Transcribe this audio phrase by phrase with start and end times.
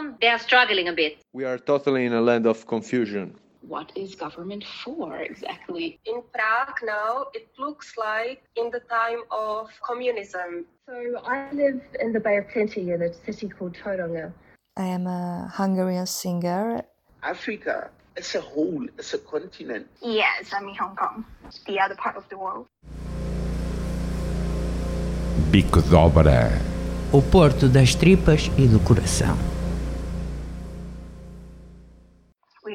[0.00, 1.18] Kong, they are struggling a bit.
[1.32, 3.34] We are totally in a land of confusion.
[3.60, 6.00] What is government for exactly?
[6.06, 10.64] In Prague now, it looks like in the time of communism.
[10.86, 10.94] So
[11.26, 14.32] I live in the Bay of Plenty in a city called Tauranga.
[14.76, 16.82] I am a Hungarian singer.
[17.22, 19.86] Africa as a whole, as a continent.
[20.00, 21.24] Yes, I'm in Hong Kong,
[21.66, 22.66] the other part of the world.
[25.50, 26.48] Bico de Obra.
[27.12, 29.59] O porto das tripas e do coração.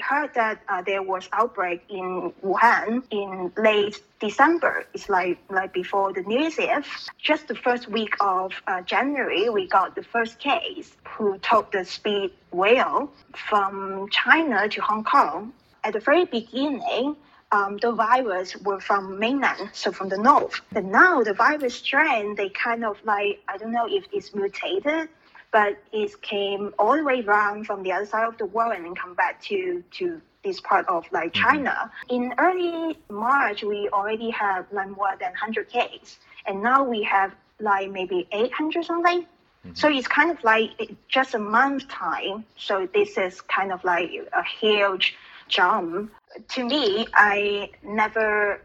[0.07, 4.85] Heard that uh, there was outbreak in Wuhan in late December.
[4.93, 6.85] It's like like before the New Year's Eve.
[7.17, 11.83] Just the first week of uh, January, we got the first case who took the
[11.83, 13.11] speed rail
[13.49, 15.53] from China to Hong Kong.
[15.83, 17.15] At the very beginning,
[17.51, 20.61] um, the virus were from mainland, so from the north.
[20.71, 25.09] But now the virus strain, they kind of like I don't know if it's mutated
[25.55, 28.83] but it came all the way around from the other side of the world and
[28.83, 31.45] then come back to to this part of like mm-hmm.
[31.45, 31.89] China.
[32.09, 37.33] In early March, we already have like more than 100 cases, and now we have
[37.61, 39.21] like maybe 800 something.
[39.21, 39.75] Mm-hmm.
[39.75, 40.71] So it's kind of like
[41.07, 42.43] just a month time.
[42.57, 45.15] So this is kind of like a huge
[45.47, 46.11] jump.
[46.55, 48.59] To me, I never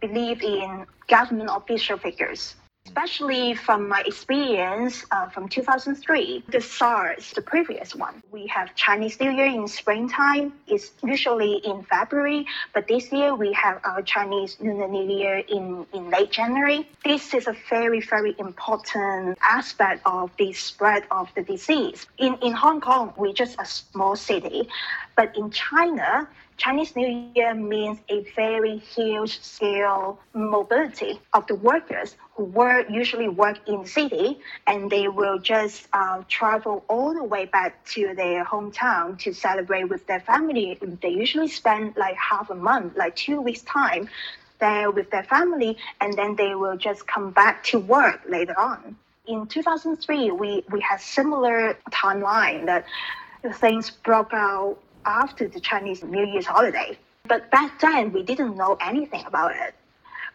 [0.00, 2.54] believe in government official figures
[2.86, 8.22] especially from my experience uh, from 2003, the SARS, the previous one.
[8.30, 10.52] We have Chinese New Year in springtime.
[10.68, 15.84] It's usually in February, but this year we have our Chinese Lunar New Year in,
[15.92, 16.88] in late January.
[17.04, 22.06] This is a very, very important aspect of the spread of the disease.
[22.18, 24.68] In, in Hong Kong, we're just a small city,
[25.16, 32.16] but in China, Chinese New Year means a very huge scale mobility of the workers
[32.38, 37.46] work usually work in the city and they will just uh, travel all the way
[37.46, 40.78] back to their hometown to celebrate with their family.
[41.00, 44.08] They usually spend like half a month, like two weeks time
[44.58, 48.96] there with their family and then they will just come back to work later on.
[49.26, 52.86] In 2003, we, we had similar timeline that
[53.54, 56.98] things broke out after the Chinese New Year's holiday.
[57.28, 59.74] But back then, we didn't know anything about it.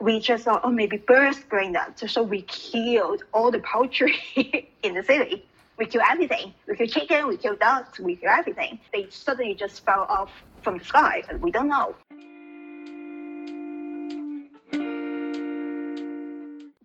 [0.01, 1.99] We just thought, oh, maybe birds bring that.
[2.09, 4.15] So we killed all the poultry
[4.83, 5.45] in the city.
[5.77, 6.55] We killed everything.
[6.67, 8.79] We killed chicken, we killed ducks, we killed everything.
[8.91, 10.31] They suddenly just fell off
[10.63, 11.93] from the sky, and we don't know.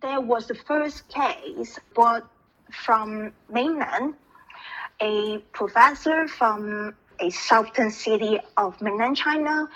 [0.01, 2.29] There was the first case brought
[2.71, 4.13] from mainland,
[5.01, 9.67] a professor from a southern city of mainland China.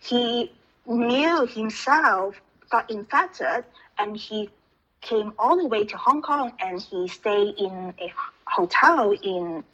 [0.00, 0.50] He
[0.84, 2.34] knew himself
[2.70, 3.64] got infected
[3.98, 4.50] and he
[5.00, 8.12] came all the way to Hong Kong and he stayed in a
[8.46, 9.64] hotel in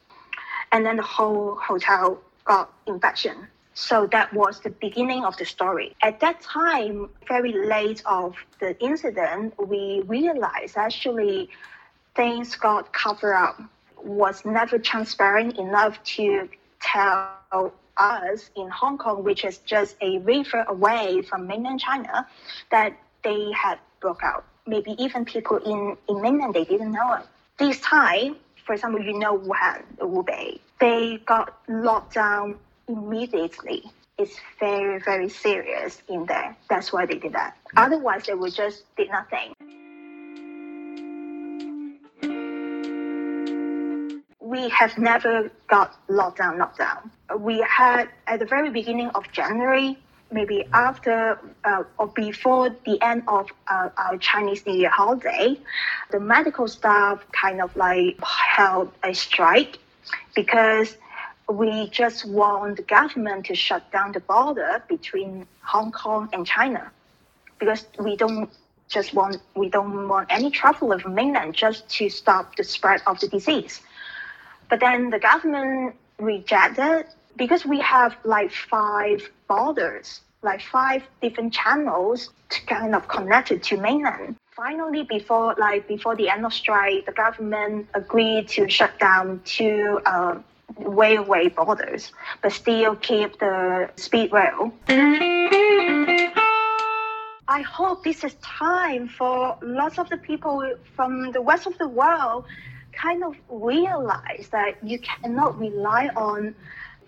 [0.73, 3.47] and then the whole hotel got infection.
[3.75, 5.97] So that was the beginning of the story.
[6.03, 11.49] At that time, very late of the incident, we realized actually
[12.15, 13.61] things got covered up,
[14.03, 16.49] was never transparent enough to
[16.81, 22.27] tell us in Hong Kong, which is just a river away from mainland China,
[22.71, 24.45] that they had broke out.
[24.67, 27.27] Maybe even people in, in mainland, they didn't know it.
[27.59, 32.57] This time, for example, you know Wuhan, Hubei, they got locked down
[32.89, 33.85] immediately.
[34.19, 36.57] It's very, very serious in there.
[36.69, 37.57] That's why they did that.
[37.75, 37.87] Mm.
[37.87, 39.55] Otherwise, they would just did nothing.
[44.55, 47.01] We have never got lockdown, lockdown.
[47.49, 49.99] We had at the very beginning of January,
[50.31, 55.59] maybe after uh, or before the end of uh, our Chinese New Year holiday,
[56.13, 59.79] the medical staff kind of like held a strike
[60.37, 60.97] because
[61.49, 66.93] we just want the government to shut down the border between Hong Kong and China
[67.59, 68.49] because we don't
[68.89, 73.19] just want we don't want any traveler from mainland just to stop the spread of
[73.19, 73.81] the disease.
[74.69, 77.07] But then the government rejected
[77.37, 83.77] because we have like five borders, like five different channels to kind of connected to
[83.77, 84.37] mainland.
[84.55, 90.01] Finally, before like before the end of strike, the government agreed to shut down two
[90.07, 90.39] uh,
[90.79, 94.73] railway borders, but still keep the speed rail.
[97.47, 101.89] I hope this is time for lots of the people from the rest of the
[101.89, 102.45] world
[102.95, 106.55] kind of realize that you cannot rely on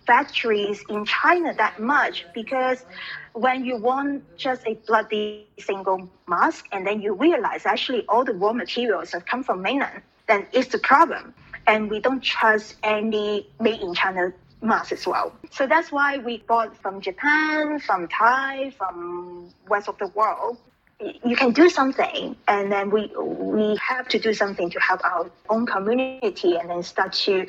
[0.06, 2.84] factories in China that much because
[3.32, 8.32] when you want just a bloody single mask and then you realize actually all the
[8.32, 11.34] raw materials have come from mainland, then it's the problem.
[11.66, 15.32] and we don't trust any made in China mask as well.
[15.50, 20.58] So that's why we bought from Japan, from Thai, from west of the world.
[21.00, 25.30] You can do something, and then we we have to do something to help our
[25.50, 27.46] own community, and then start to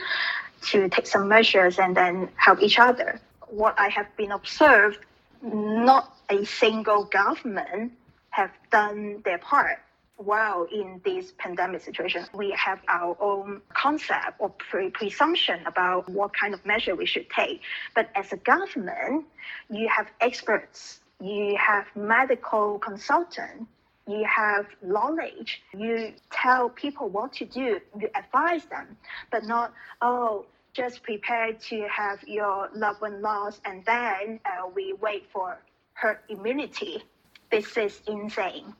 [0.69, 3.21] to take some measures, and then help each other.
[3.47, 4.99] What I have been observed,
[5.41, 7.93] not a single government
[8.31, 9.79] have done their part
[10.17, 12.25] well in this pandemic situation.
[12.33, 17.29] We have our own concept or pre- presumption about what kind of measure we should
[17.29, 17.61] take.
[17.95, 19.25] But as a government,
[19.69, 23.67] you have experts, you have medical consultant,
[24.07, 25.61] you have knowledge.
[25.75, 28.97] You tell people what to do, you advise them,
[29.31, 34.93] but not, oh, just prepare to have your loved one lost and then uh, we
[35.01, 35.57] wait for
[35.93, 37.03] herd immunity.
[37.51, 38.75] This is insane.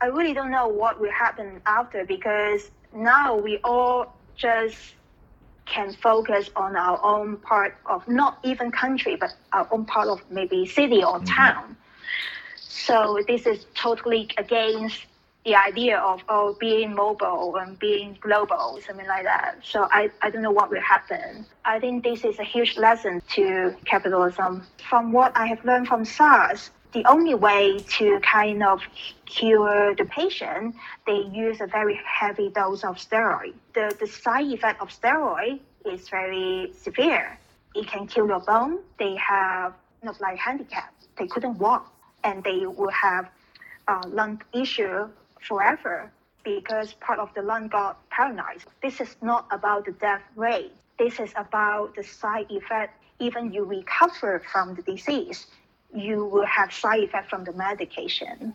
[0.00, 4.94] I really don't know what will happen after because now we all just
[5.68, 10.22] can focus on our own part of not even country, but our own part of
[10.30, 11.24] maybe city or mm-hmm.
[11.24, 11.76] town.
[12.56, 15.04] So this is totally against
[15.44, 19.58] the idea of oh being mobile and being global, something like that.
[19.62, 21.46] So I, I don't know what will happen.
[21.64, 24.66] I think this is a huge lesson to capitalism.
[24.88, 28.80] From what I have learned from SARS, the only way to kind of
[29.26, 30.74] cure the patient,
[31.06, 33.54] they use a very heavy dose of steroid.
[33.74, 37.38] The, the side effect of steroid is very severe.
[37.74, 38.78] It can kill your bone.
[38.98, 40.92] They have know, like handicap.
[41.18, 41.92] They couldn't walk
[42.24, 43.28] and they will have
[43.86, 45.08] uh, lung issue
[45.40, 46.10] forever
[46.44, 48.66] because part of the lung got paralyzed.
[48.82, 50.72] This is not about the death rate.
[50.98, 52.94] This is about the side effect.
[53.20, 55.46] Even you recover from the disease,
[55.94, 58.54] you will have side effect from the medication.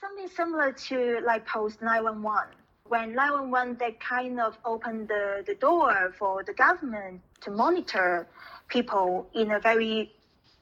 [0.00, 2.54] Something similar to like post 911.
[2.88, 8.28] When 911, they kind of opened the, the door for the government to monitor
[8.68, 10.12] people in a very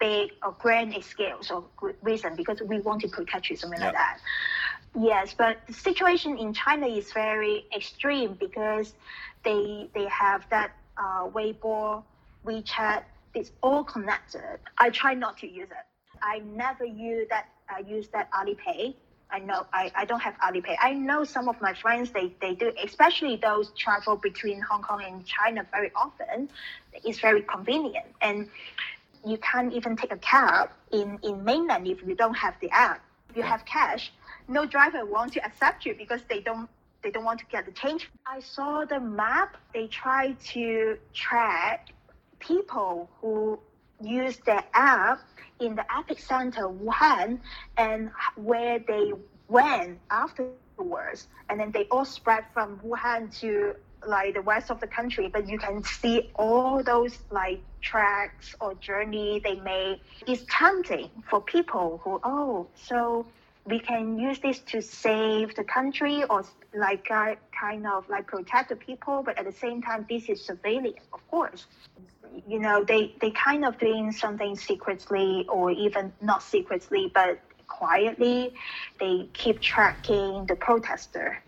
[0.00, 3.92] big or grand scale so good reason because we want to protect you, something like
[3.92, 4.20] that.
[4.98, 8.94] Yes, but the situation in China is very extreme because
[9.44, 12.02] they they have that uh, Weibo,
[12.46, 13.02] WeChat,
[13.34, 14.58] it's all connected.
[14.78, 16.18] I try not to use it.
[16.22, 17.48] I never use that.
[17.68, 18.94] I use that Alipay.
[19.30, 20.76] I know I, I don't have Alipay.
[20.80, 25.02] I know some of my friends they, they do, especially those travel between Hong Kong
[25.02, 26.48] and China very often.
[27.04, 28.48] It's very convenient, and
[29.26, 33.02] you can't even take a cab in in mainland if you don't have the app.
[33.30, 34.12] If you have cash,
[34.46, 36.68] no driver wants to accept you because they don't
[37.04, 38.10] they don't want to get the change.
[38.26, 39.58] I saw the map.
[39.74, 41.90] They try to track
[42.40, 43.60] people who
[44.00, 45.20] use their app
[45.60, 47.38] in the epicenter Wuhan
[47.76, 49.12] and where they
[49.48, 51.28] went afterwards.
[51.48, 55.48] And then they all spread from Wuhan to like the west of the country, but
[55.48, 60.00] you can see all those like tracks or journey they made.
[60.26, 63.26] It's tempting for people who, oh, so
[63.66, 66.44] we can use this to save the country or
[66.74, 70.44] like uh, kind of like protect the people, but at the same time, this is
[70.44, 71.66] surveillance, of course.
[72.46, 78.54] You know, they, they kind of doing something secretly or even not secretly, but quietly.
[79.00, 81.38] They keep tracking the protester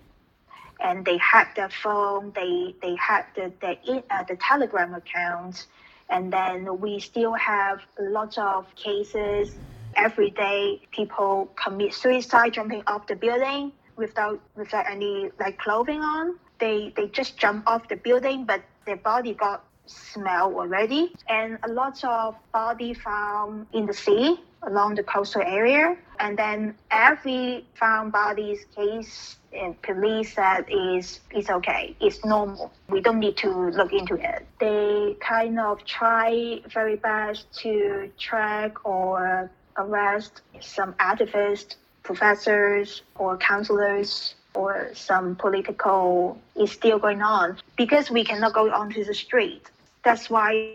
[0.81, 5.67] and they hack their phone, they, they hack the, the, uh, the Telegram accounts.
[6.09, 9.55] And then we still have lots of cases
[9.97, 16.39] every day people commit suicide jumping off the building without without any like clothing on.
[16.59, 21.69] They they just jump off the building, but their body got smell already, and a
[21.69, 25.97] lot of body found in the sea along the coastal area.
[26.19, 32.73] And then every found bodies case, and police said is is okay, it's normal.
[32.89, 34.47] We don't need to look into it.
[34.61, 44.35] They kind of try very best to track or arrest some activists, professors, or counselors,
[44.55, 49.71] or some political is still going on because we cannot go onto the street.
[50.03, 50.75] That's why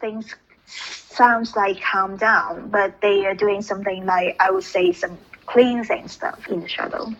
[0.00, 0.34] things
[0.66, 6.08] sounds like calm down, but they are doing something like I would say some cleansing
[6.08, 7.12] stuff in the shadow.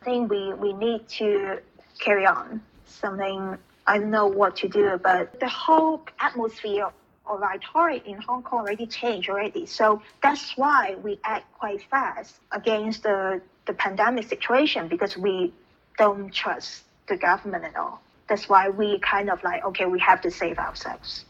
[0.00, 1.58] I think we, we need to
[2.00, 6.88] carry on something I don't know what to do, but the whole atmosphere
[7.24, 9.66] or rhetoric in Hong Kong already changed already.
[9.66, 15.52] So that's why we act quite fast against the, the pandemic situation because we
[15.98, 18.00] don't trust the government at all.
[18.28, 21.24] That's why we kind of like, okay, we have to save ourselves.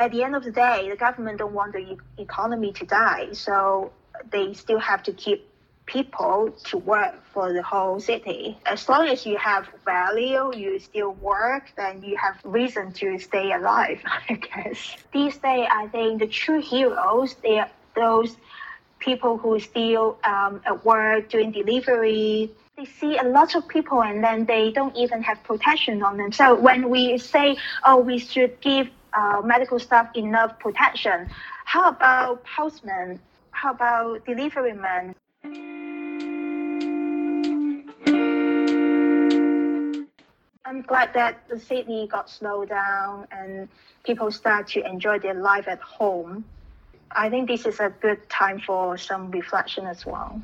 [0.00, 3.92] at the end of the day, the government don't want the economy to die, so
[4.30, 5.46] they still have to keep
[5.90, 8.56] people to work for the whole city.
[8.64, 13.52] As long as you have value, you still work, then you have reason to stay
[13.52, 14.96] alive, I guess.
[15.12, 18.36] These days, I think the true heroes, they are those
[19.00, 22.50] people who still um, at work doing delivery.
[22.76, 26.30] They see a lot of people and then they don't even have protection on them.
[26.32, 31.28] So when we say, oh, we should give uh, medical staff enough protection,
[31.64, 33.18] how about postmen?
[33.50, 35.14] How about delivery men?
[40.70, 43.68] I'm glad that the Sydney got slowed down and
[44.04, 46.44] people start to enjoy their life at home.
[47.10, 50.40] I think this is a good time for some reflection as well.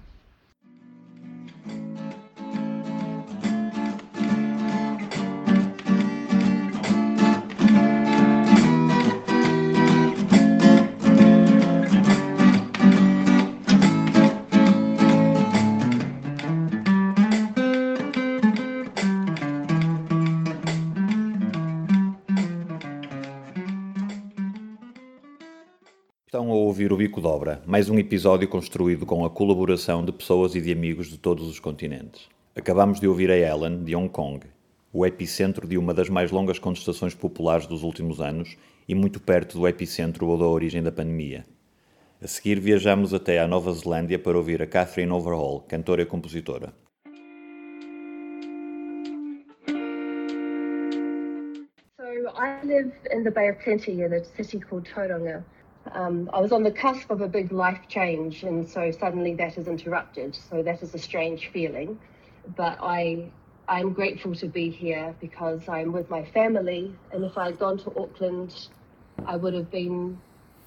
[26.77, 30.71] Ouvir o Bico Dobra, mais um episódio construído com a colaboração de pessoas e de
[30.71, 32.29] amigos de todos os continentes.
[32.55, 34.47] Acabamos de ouvir a Ellen, de Hong Kong,
[34.93, 39.57] o epicentro de uma das mais longas contestações populares dos últimos anos e muito perto
[39.57, 41.47] do epicentro ou da origem da pandemia.
[42.21, 46.75] A seguir viajamos até à Nova Zelândia para ouvir a Catherine Overhaul, cantora e compositora.
[51.97, 55.43] So I live in the Bay of Plenty in a city called Tauranga.
[55.93, 59.57] Um, I was on the cusp of a big life change, and so suddenly that
[59.57, 60.35] is interrupted.
[60.35, 61.99] So that is a strange feeling,
[62.57, 63.31] but I
[63.69, 66.95] I'm grateful to be here because I'm with my family.
[67.13, 68.69] And if I had gone to Auckland,
[69.27, 70.21] I would have been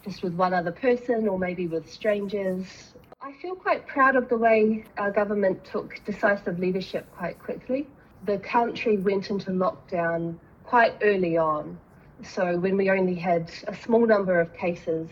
[0.04, 2.94] just with one other person or maybe with strangers.
[3.22, 7.88] I feel quite proud of the way our government took decisive leadership quite quickly.
[8.26, 11.78] The country went into lockdown quite early on.
[12.24, 15.10] So when we only had a small number of cases,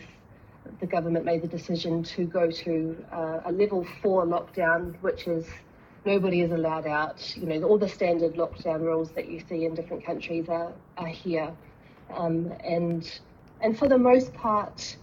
[0.80, 5.46] the government made the decision to go to uh, a level four lockdown, which is
[6.04, 7.36] nobody is allowed out.
[7.36, 11.06] You know, all the standard lockdown rules that you see in different countries are, are
[11.06, 11.52] here.
[12.14, 13.10] Um, and,
[13.60, 14.96] and for the most part,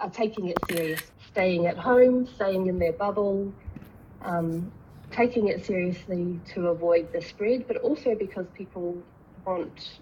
[0.00, 1.00] are taking it serious,
[1.30, 3.52] staying at home, staying in their bubble,
[4.22, 4.70] um,
[5.12, 9.00] taking it seriously to avoid the spread, but also because people
[9.46, 10.00] want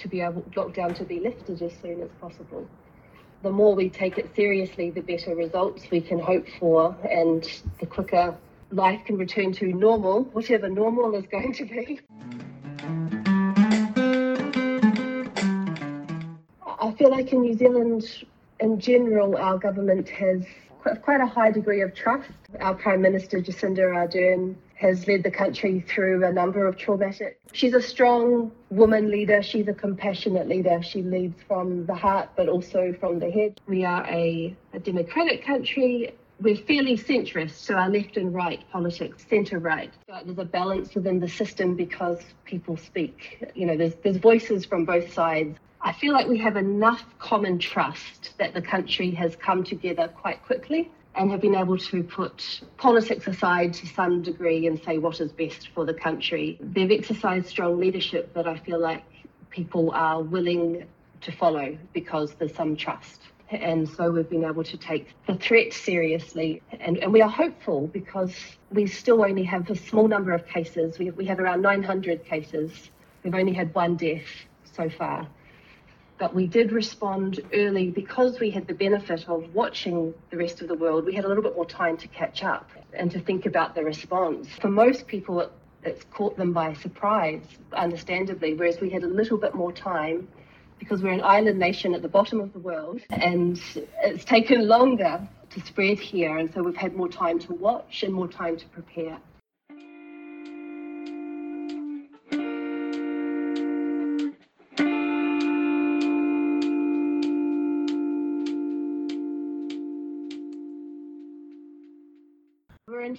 [0.00, 2.66] to be able lockdown to be lifted as soon as possible.
[3.42, 7.42] The more we take it seriously, the better results we can hope for, and
[7.78, 8.36] the quicker
[8.70, 12.00] life can return to normal, whatever normal is going to be.
[16.80, 18.24] I feel like in New Zealand,
[18.58, 20.44] in general, our government has
[21.02, 22.30] quite a high degree of trust.
[22.60, 27.38] Our Prime Minister, Jacinda Ardern, has led the country through a number of traumatic.
[27.52, 29.42] She's a strong woman leader.
[29.42, 30.82] She's a compassionate leader.
[30.82, 33.60] She leads from the heart, but also from the head.
[33.66, 36.14] We are a, a democratic country.
[36.40, 39.92] We're fairly centrist, so our left and right politics, centre right.
[40.24, 43.44] There's a balance within the system because people speak.
[43.54, 45.58] You know, there's there's voices from both sides.
[45.82, 50.42] I feel like we have enough common trust that the country has come together quite
[50.42, 55.20] quickly and have been able to put politics aside to some degree and say what
[55.20, 56.58] is best for the country.
[56.60, 59.02] They've exercised strong leadership that I feel like
[59.50, 60.86] people are willing
[61.22, 63.20] to follow because there's some trust.
[63.50, 66.62] And so we've been able to take the threat seriously.
[66.78, 68.34] And, and we are hopeful because
[68.70, 70.98] we still only have a small number of cases.
[70.98, 72.90] We, we have around 900 cases.
[73.24, 74.22] We've only had one death
[74.76, 75.26] so far
[76.20, 80.68] but we did respond early because we had the benefit of watching the rest of
[80.68, 81.06] the world.
[81.06, 83.82] We had a little bit more time to catch up and to think about the
[83.82, 84.46] response.
[84.60, 85.50] For most people, it,
[85.82, 87.40] it's caught them by surprise,
[87.72, 90.28] understandably, whereas we had a little bit more time
[90.78, 93.58] because we're an island nation at the bottom of the world and
[94.02, 96.36] it's taken longer to spread here.
[96.36, 99.16] And so we've had more time to watch and more time to prepare.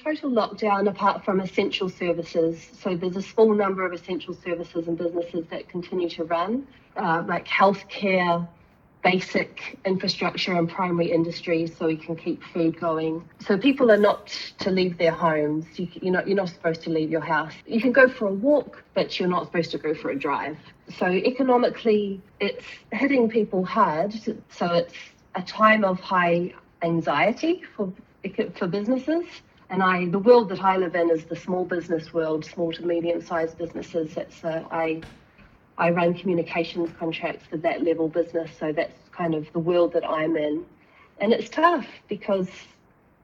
[0.03, 2.69] Total lockdown apart from essential services.
[2.79, 7.23] So there's a small number of essential services and businesses that continue to run, uh,
[7.27, 8.47] like healthcare,
[9.03, 13.27] basic infrastructure and primary industries so we can keep food going.
[13.39, 14.27] So people are not
[14.59, 15.65] to leave their homes.
[15.75, 17.53] You, you're not you're not supposed to leave your house.
[17.65, 20.57] You can go for a walk, but you're not supposed to go for a drive.
[20.97, 24.13] So economically, it's hitting people hard.
[24.49, 24.93] So it's
[25.35, 26.53] a time of high
[26.83, 27.91] anxiety for
[28.55, 29.25] for businesses.
[29.71, 32.85] And I, the world that I live in is the small business world, small to
[32.85, 34.13] medium-sized businesses.
[34.13, 35.01] That's uh, I
[35.77, 40.07] I run communications contracts for that level business, so that's kind of the world that
[40.07, 40.65] I'm in.
[41.21, 42.49] And it's tough because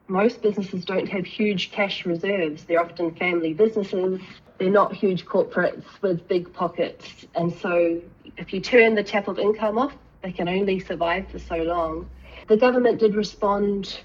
[0.08, 2.64] most businesses don't have huge cash reserves.
[2.64, 4.22] They're often family businesses.
[4.58, 7.26] They're not huge corporates with big pockets.
[7.36, 8.02] And so
[8.38, 12.10] if you turn the tap of income off, they can only survive for so long.
[12.48, 14.00] The government did respond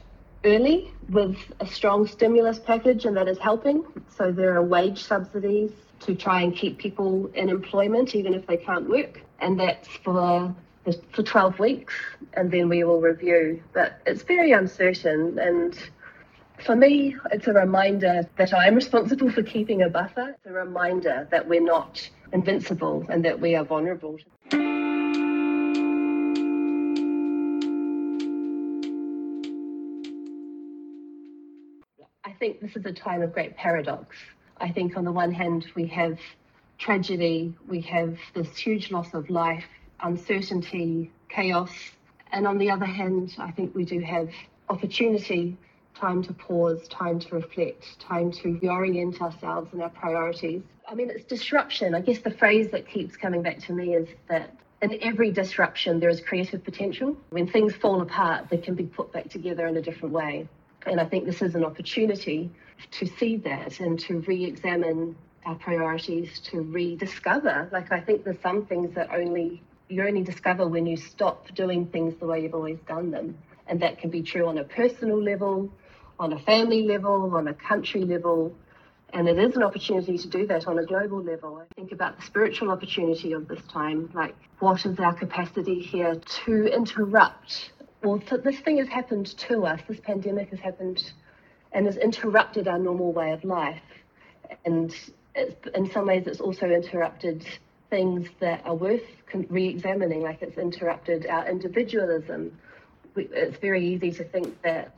[0.45, 3.85] early with a strong stimulus package, and that is helping.
[4.17, 5.71] So there are wage subsidies
[6.01, 9.21] to try and keep people in employment, even if they can't work.
[9.41, 10.55] And that's for
[11.13, 11.95] for 12 weeks,
[12.35, 13.63] and then we will review.
[13.73, 15.79] But it's very uncertain, and
[16.65, 20.31] for me, it's a reminder that I'm responsible for keeping a buffer.
[20.31, 24.19] It's a reminder that we're not invincible and that we are vulnerable.
[32.43, 34.17] Think this is a time of great paradox.
[34.57, 36.19] I think on the one hand, we have
[36.77, 39.65] tragedy, we have this huge loss of life,
[40.01, 41.71] uncertainty, chaos.
[42.33, 44.29] And on the other hand, I think we do have
[44.69, 45.57] opportunity,
[45.95, 50.63] time to pause, time to reflect, time to reorient ourselves and our priorities.
[50.89, 51.95] I mean, it's disruption.
[51.95, 56.01] I guess the phrase that keeps coming back to me is that in every disruption,
[56.01, 57.17] there is creative potential.
[57.31, 60.49] When things fall apart, they can be put back together in a different way.
[60.87, 62.51] And I think this is an opportunity
[62.91, 67.69] to see that and to re examine our priorities, to rediscover.
[67.73, 71.87] Like, I think there's some things that only you only discover when you stop doing
[71.87, 73.37] things the way you've always done them.
[73.67, 75.71] And that can be true on a personal level,
[76.19, 78.55] on a family level, on a country level.
[79.13, 81.63] And it is an opportunity to do that on a global level.
[81.63, 86.19] I think about the spiritual opportunity of this time, like what is our capacity here
[86.45, 87.73] to interrupt?
[88.03, 91.13] Well, this thing has happened to us, this pandemic has happened
[91.71, 93.81] and has interrupted our normal way of life.
[94.65, 94.95] And
[95.75, 97.47] in some ways, it's also interrupted
[97.91, 99.03] things that are worth
[99.49, 102.59] re examining, like it's interrupted our individualism.
[103.15, 104.95] It's very easy to think that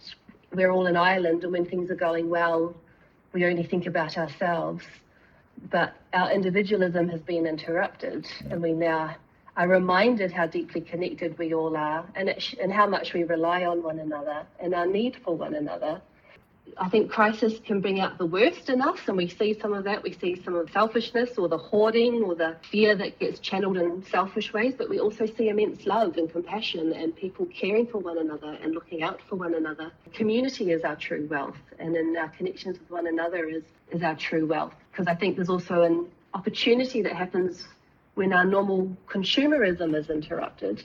[0.53, 2.75] we're all an island, and when things are going well,
[3.33, 4.85] we only think about ourselves.
[5.71, 9.15] But our individualism has been interrupted, and we now
[9.57, 13.65] are reminded how deeply connected we all are and, sh- and how much we rely
[13.65, 16.01] on one another and our need for one another.
[16.79, 19.85] I think crisis can bring out the worst in us, and we see some of
[19.85, 20.03] that.
[20.03, 24.03] We see some of selfishness or the hoarding or the fear that gets channeled in
[24.07, 28.19] selfish ways, but we also see immense love and compassion and people caring for one
[28.19, 29.93] another and looking out for one another.
[30.15, 33.63] Community is our true wealth, and in our connections with one another is,
[33.93, 34.75] is our true wealth.
[34.91, 37.69] Because I think there's also an opportunity that happens
[38.15, 40.85] when our normal consumerism is interrupted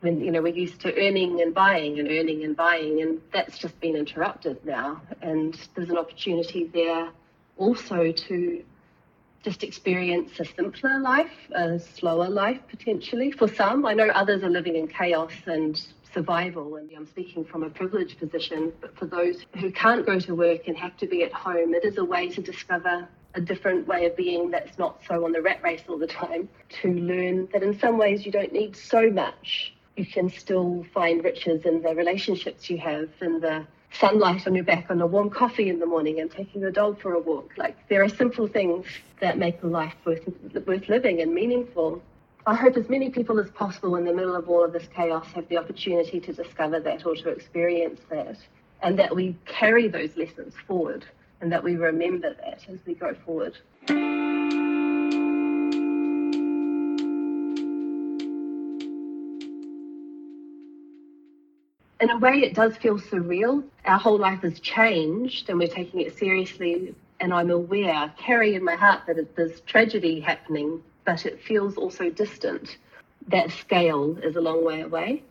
[0.00, 3.58] when you know we're used to earning and buying and earning and buying and that's
[3.58, 5.00] just been interrupted now.
[5.22, 7.08] And there's an opportunity there
[7.56, 8.64] also to
[9.42, 13.30] just experience a simpler life a slower life potentially.
[13.30, 15.80] For some i know others are living in chaos and
[16.12, 20.34] survival and i'm speaking from a privileged position but for those who can't go to
[20.34, 23.86] work and have to be at home it is a way to discover a different
[23.86, 27.46] way of being that's not so on the rat race all the time to learn
[27.52, 31.82] that in some ways you don't need so much you can still find riches in
[31.82, 35.78] the relationships you have and the sunlight on your back and a warm coffee in
[35.78, 37.52] the morning and taking the dog for a walk.
[37.56, 38.86] Like there are simple things
[39.20, 40.28] that make the life worth
[40.66, 42.02] worth living and meaningful.
[42.46, 45.26] I hope as many people as possible in the middle of all of this chaos
[45.34, 48.36] have the opportunity to discover that or to experience that,
[48.82, 51.04] and that we carry those lessons forward
[51.40, 53.58] and that we remember that as we go forward.
[62.00, 63.64] in a way, it does feel surreal.
[63.84, 66.94] Our whole life has changed and we're taking it seriously.
[67.20, 72.10] And I'm aware, carry in my heart that there's tragedy happening, but it feels also
[72.10, 72.76] distant.
[73.28, 75.22] That scale is a long way away.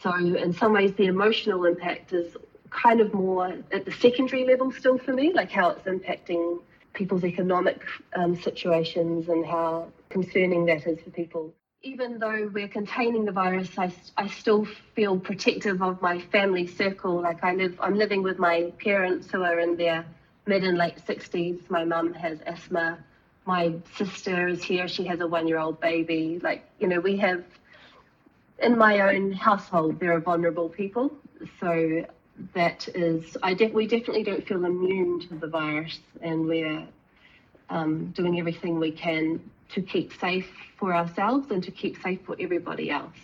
[0.00, 2.36] So, in some ways, the emotional impact is
[2.72, 6.60] kind of more at the secondary level still for me, like how it's impacting
[6.94, 7.82] people's economic
[8.16, 13.68] um, situations and how concerning that is for people even though we're containing the virus,
[13.76, 17.20] I, I still feel protective of my family circle.
[17.20, 20.04] Like I live, I'm living with my parents who are in their
[20.46, 21.68] mid and late 60s.
[21.70, 22.98] My mum has asthma.
[23.46, 24.86] My sister is here.
[24.86, 26.38] She has a one year old baby.
[26.42, 27.44] Like, you know, we have,
[28.60, 31.10] In my own household, there are vulnerable people,
[31.58, 32.04] so
[32.54, 36.86] that is, I de- we definitely don't feel immune to the virus, and we're
[37.70, 39.40] um, doing everything we can
[39.70, 43.16] to keep safe for ourselves and to keep safe for everybody else.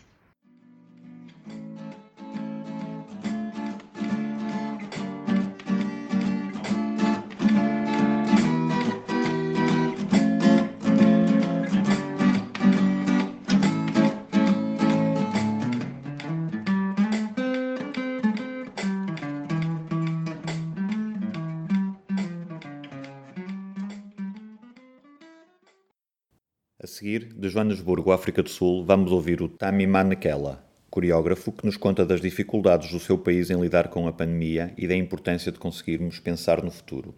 [26.99, 32.05] Seguir, de Joanesburgo, África do Sul, vamos ouvir o Tami Manekela, coreógrafo que nos conta
[32.05, 36.19] das dificuldades do seu país em lidar com a pandemia e da importância de conseguirmos
[36.19, 37.15] pensar no futuro.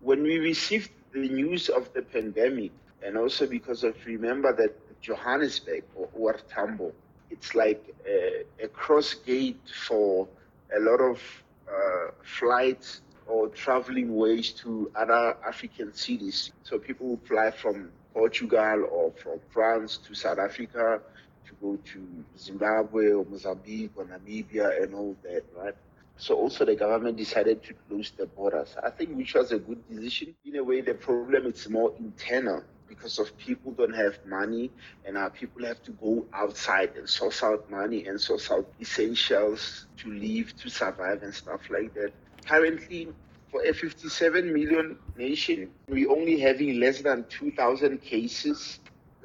[0.00, 2.72] When we received the news of the pandemic,
[3.04, 5.82] and also because of remember that Johannesburg
[6.14, 6.92] or, Tambo,
[7.28, 10.28] it's like a, a cross gate for
[10.72, 11.18] a lot of
[11.66, 16.52] uh, flights or traveling ways to other African cities.
[16.64, 21.00] So people will fly from Portugal or from France to South Africa
[21.46, 25.74] to go to Zimbabwe or Mozambique or Namibia and all that, right?
[26.18, 28.76] So also the government decided to close the borders.
[28.84, 30.34] I think which was a good decision.
[30.44, 34.70] In a way, the problem is more internal because of people don't have money
[35.06, 39.86] and our people have to go outside and source out money and source out essentials
[39.96, 42.12] to live, to survive and stuff like that.
[42.46, 43.08] Currently,
[43.50, 48.80] for a 57 million nation, we're only having less than 2,000 cases.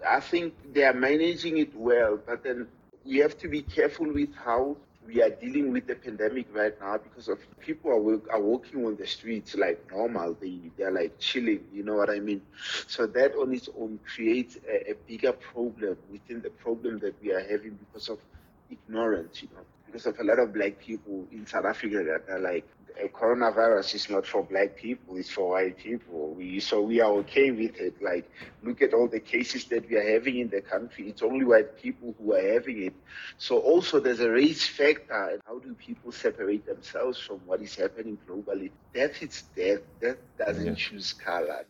[0.08, 2.68] I think they are managing it well, but then
[3.06, 4.78] we have to be careful with how
[5.08, 8.98] we are dealing with the pandemic right now because of people are, are walking on
[8.98, 10.36] the streets like normal.
[10.40, 12.42] They, they're like chilling, you know what I mean?
[12.88, 17.32] So that on its own creates a, a bigger problem within the problem that we
[17.32, 18.20] are having because of
[18.70, 22.40] ignorance, you know, because of a lot of black people in South Africa that are
[22.40, 22.68] like,
[23.14, 26.34] coronavirus is not for black people, it's for white people.
[26.36, 28.02] We, so we are okay with it.
[28.02, 28.30] Like,
[28.62, 31.10] look at all the cases that we are having in the country.
[31.10, 32.96] It's only white people who are having it.
[33.38, 35.30] So also there's a race factor.
[35.32, 38.72] And how do people separate themselves from what is happening globally?
[38.94, 39.82] Death is death.
[40.02, 40.74] Death doesn't Yeah.
[40.76, 41.66] choose color.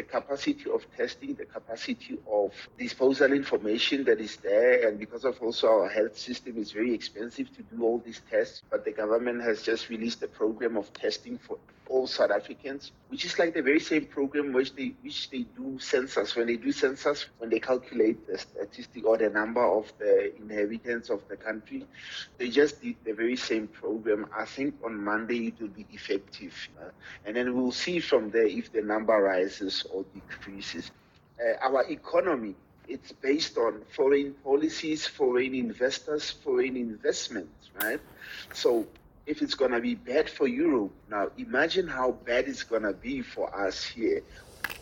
[0.00, 4.88] The capacity of testing, the capacity of disposal information that is there.
[4.88, 8.62] And because of also our health system is very expensive to do all these tests,
[8.70, 11.58] but the government has just released a program of testing for
[11.90, 15.78] all South Africans, which is like the very same program which they which they do
[15.78, 16.36] census.
[16.36, 21.10] When they do census, when they calculate the statistic or the number of the inhabitants
[21.10, 21.84] of the country,
[22.38, 24.26] they just did the very same program.
[24.36, 26.90] I think on Monday it will be effective, uh,
[27.26, 30.90] and then we'll see from there if the number rises or decreases.
[31.40, 32.54] Uh, our economy
[32.90, 38.00] it's based on foreign policies, foreign investors, foreign investments, right?
[38.52, 38.84] So
[39.30, 42.92] if it's going to be bad for Europe, now imagine how bad it's going to
[42.92, 44.22] be for us here.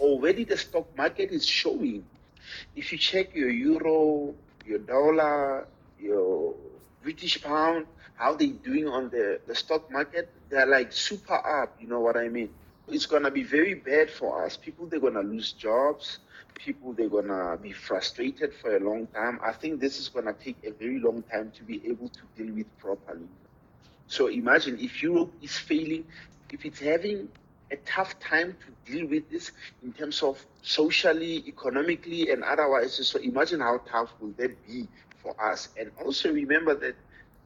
[0.01, 2.03] Already the stock market is showing.
[2.75, 4.35] If you check your euro,
[4.65, 5.69] your dollar,
[6.01, 6.55] your
[7.03, 7.85] British pound,
[8.15, 12.17] how they doing on the, the stock market, they're like super up, you know what
[12.17, 12.49] I mean?
[12.89, 14.57] It's going to be very bad for us.
[14.57, 16.21] People, they're going to lose jobs.
[16.55, 19.39] People, they're going to be frustrated for a long time.
[19.45, 22.21] I think this is going to take a very long time to be able to
[22.35, 23.29] deal with properly.
[24.09, 26.05] So imagine if Europe is failing,
[26.51, 27.29] if it's having
[27.71, 32.94] a tough time to deal with this in terms of socially, economically, and otherwise.
[33.07, 34.88] So imagine how tough will that be
[35.23, 35.68] for us.
[35.79, 36.97] And also remember that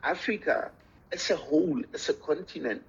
[0.05, 0.70] Africa
[1.12, 2.83] as a whole, as a continent,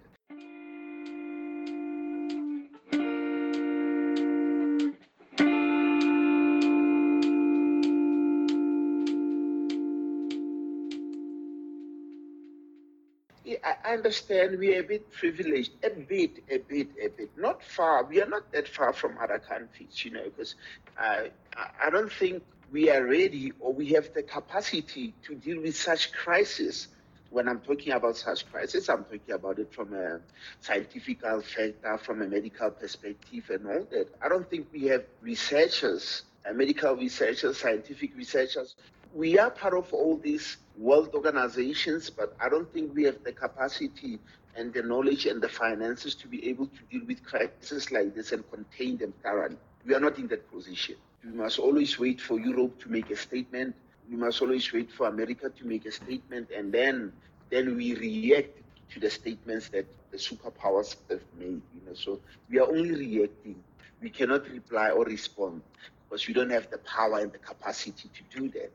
[13.93, 17.29] I understand we are a bit privileged, a bit, a bit, a bit.
[17.37, 18.03] Not far.
[18.03, 20.55] We are not that far from other countries, you know, because
[20.97, 25.61] I, I I don't think we are ready or we have the capacity to deal
[25.61, 26.87] with such crisis.
[27.29, 30.21] When I'm talking about such crisis, I'm talking about it from a
[30.59, 34.07] scientific factor, from a medical perspective, and all that.
[34.23, 38.75] I don't think we have researchers, uh, medical researchers, scientific researchers
[39.13, 43.31] we are part of all these world organizations, but I don't think we have the
[43.31, 44.19] capacity
[44.55, 48.31] and the knowledge and the finances to be able to deal with crises like this
[48.31, 49.57] and contain them thoroughly.
[49.85, 50.95] We are not in that position.
[51.23, 53.75] We must always wait for Europe to make a statement.
[54.09, 57.13] We must always wait for America to make a statement, and then
[57.51, 58.57] then we react
[58.93, 61.61] to the statements that the superpowers have made.
[61.75, 63.63] You know, so we are only reacting.
[64.01, 65.61] We cannot reply or respond
[66.09, 68.71] because we don't have the power and the capacity to do that.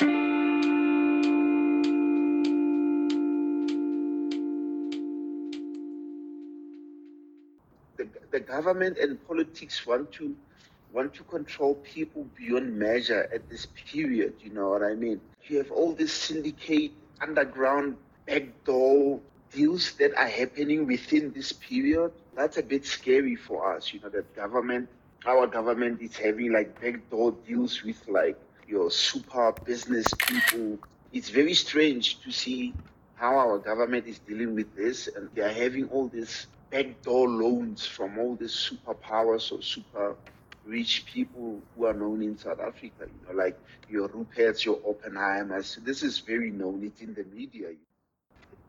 [0.00, 0.06] The,
[8.30, 10.34] the government and politics want to
[10.92, 14.34] want to control people beyond measure at this period.
[14.40, 15.20] You know what I mean?
[15.44, 19.20] You have all this syndicate, underground, backdoor
[19.52, 22.12] deals that are happening within this period.
[22.36, 23.92] That's a bit scary for us.
[23.92, 24.88] You know that government,
[25.26, 30.78] our government is having like backdoor deals with like your super business people.
[31.12, 32.74] It's very strange to see
[33.14, 37.86] how our government is dealing with this, and they are having all these backdoor loans
[37.86, 40.14] from all these superpowers or super
[40.66, 45.82] rich people who are known in South Africa, you know, like your Ruperts, your Oppenheimers.
[45.82, 47.68] This is very known, it's in the media.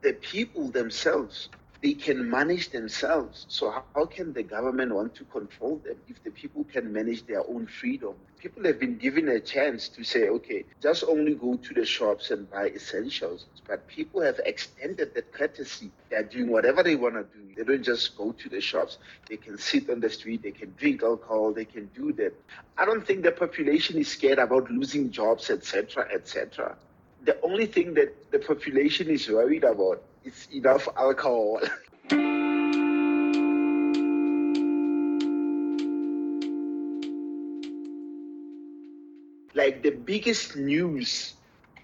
[0.01, 1.49] The people themselves,
[1.81, 3.45] they can manage themselves.
[3.47, 7.47] So how, can the government want to control them if the people can manage their
[7.47, 8.15] own freedom?
[8.37, 12.31] People have been given a chance to say, okay, just only go to the shops
[12.31, 13.45] and buy essentials.
[13.67, 15.91] But people have extended that courtesy.
[16.09, 17.55] They're doing whatever they want to do.
[17.55, 18.97] They don't just go to the shops.
[19.29, 22.33] They can sit on the street, they can drink alcohol, they can do that.
[22.77, 26.75] I don't think the population is scared about losing jobs, etc., etc.
[27.23, 31.59] The only thing that the population is worried about is enough alcohol.
[39.55, 41.33] like the biggest news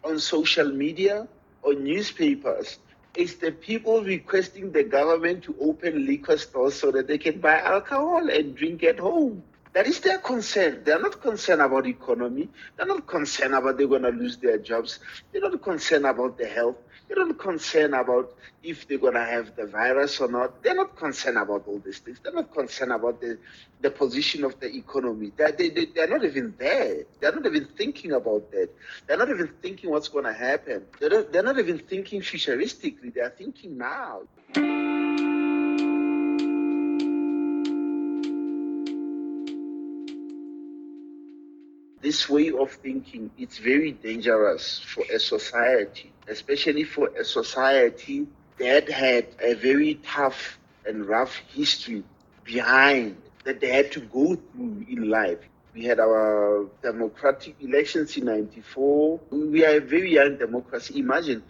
[0.03, 1.27] on social media
[1.61, 2.79] or newspapers
[3.17, 7.59] is the people requesting the government to open liquor stores so that they can buy
[7.59, 9.43] alcohol and drink at home.
[9.73, 10.83] That is their concern.
[10.85, 12.47] They're not concerned about economy.
[12.77, 14.99] They're not concerned about they're going to lose their jobs.
[15.31, 16.77] They're not concerned about the health.
[17.07, 20.63] They're not concerned about if they're going to have the virus or not.
[20.63, 22.19] They're not concerned about all these things.
[22.23, 23.37] They're not concerned about the,
[23.81, 25.31] the position of the economy.
[25.35, 27.03] They're, they, they, they're not even there.
[27.19, 28.69] They're not even thinking about that.
[29.07, 30.85] They're not even thinking what's going to happen.
[30.99, 33.13] They're not, they're not even thinking futuristically.
[33.13, 34.21] They're thinking now.
[42.05, 48.27] This way of thinking, it's very dangerous for a society, especially for a society
[48.59, 52.03] that had a very tough and rough history
[52.43, 55.39] behind that they had to go through in life.
[55.73, 59.19] We had our democratic elections in 94.
[59.31, 60.99] We are a very young democracy.
[60.99, 61.41] Imagine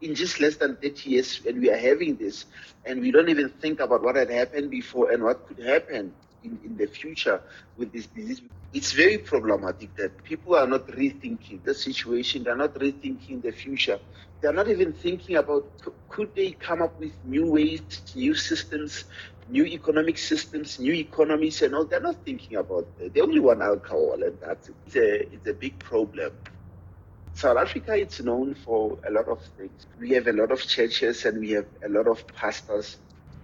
[0.00, 2.46] in just less than 30 years when we are having this
[2.84, 6.12] and we don't even think about what had happened before and what could happen
[6.42, 7.40] in, in the future
[7.76, 8.42] with this disease.
[8.72, 13.98] It's very problematic that people are not rethinking the situation, they're not rethinking the future.
[14.40, 15.64] They're not even thinking about
[16.08, 17.82] could they come up with new ways,
[18.14, 19.04] new systems,
[19.48, 21.84] new economic systems, new economies, and all.
[21.84, 23.12] They're not thinking about that.
[23.12, 24.76] They only want alcohol, and that's it.
[24.86, 26.32] It's a, it's a big problem.
[27.34, 29.86] South Africa is known for a lot of things.
[29.98, 32.98] We have a lot of churches and we have a lot of pastors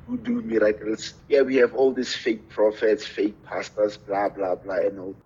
[0.07, 1.15] who do miracles.
[1.29, 5.17] Yeah, we have all these fake prophets, fake pastors, blah, blah, blah, and all.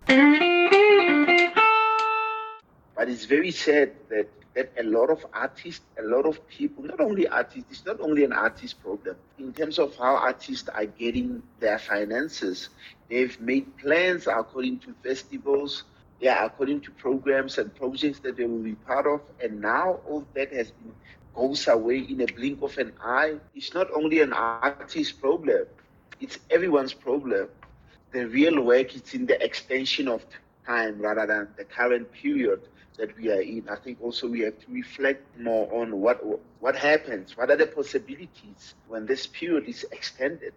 [2.95, 6.99] But it's very sad that, that a lot of artists, a lot of people, not
[6.99, 9.15] only artists, it's not only an artist problem.
[9.39, 12.69] In terms of how artists are getting their finances,
[13.09, 15.83] they've made plans according to festivals,
[16.19, 19.21] yeah, according to programs and projects that they will be part of.
[19.43, 20.93] And now all that has been
[21.33, 23.35] goes away in a blink of an eye.
[23.55, 25.41] It's not only an artist's problem,
[26.19, 27.49] it's everyone's problem.
[28.11, 30.25] The real work is in the extension of
[30.65, 32.61] time rather than the current period
[32.97, 33.67] that we are in.
[33.69, 36.21] I think also we have to reflect more on what
[36.59, 40.53] what happens, what are the possibilities when this period is extended.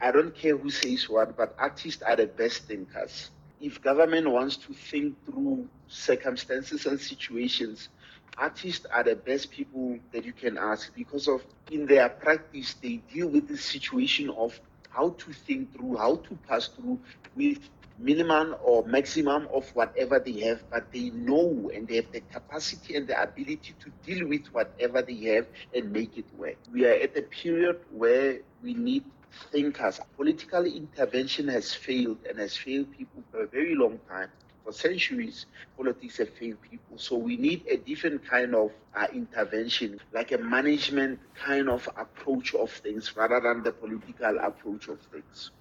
[0.00, 3.30] I don't care who says what, but artists are the best thinkers.
[3.60, 7.88] If government wants to think through circumstances and situations,
[8.36, 12.96] artists are the best people that you can ask because of in their practice they
[13.12, 14.58] deal with the situation of
[14.90, 16.98] how to think through, how to pass through
[17.34, 17.58] with
[17.98, 22.94] minimum or maximum of whatever they have, but they know and they have the capacity
[22.96, 26.56] and the ability to deal with whatever they have and make it work.
[26.72, 29.04] We are at a period where we need
[29.52, 30.00] thinkers.
[30.16, 34.28] Political intervention has failed and has failed people for a very long time.
[34.66, 36.98] For centuries, politics have failed people.
[36.98, 42.52] So we need a different kind of uh, intervention, like a management kind of approach
[42.52, 45.52] of things rather than the political approach of things.